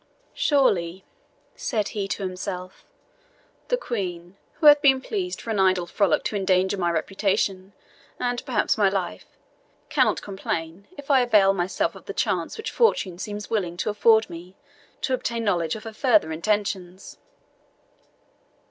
"Surely," 0.33 1.05
said 1.55 1.89
he 1.89 2.07
to 2.07 2.23
himself, 2.23 2.83
"the 3.67 3.77
Queen, 3.77 4.35
who 4.53 4.65
hath 4.65 4.81
been 4.81 4.99
pleased 4.99 5.39
for 5.39 5.51
an 5.51 5.59
idle 5.59 5.85
frolic 5.85 6.23
to 6.23 6.35
endanger 6.35 6.75
my 6.75 6.89
reputation, 6.89 7.73
and 8.19 8.43
perhaps 8.43 8.79
my 8.79 8.89
life, 8.89 9.27
cannot 9.89 10.23
complain 10.23 10.87
if 10.97 11.11
I 11.11 11.21
avail 11.21 11.53
myself 11.53 11.93
of 11.93 12.05
the 12.07 12.15
chance 12.15 12.57
which 12.57 12.71
fortune 12.71 13.19
seems 13.19 13.51
willing 13.51 13.77
to 13.77 13.91
afford 13.91 14.27
me 14.27 14.55
to 15.01 15.13
obtain 15.13 15.43
knowledge 15.43 15.75
of 15.75 15.83
her 15.83 15.93
further 15.93 16.31
intentions." 16.31 17.19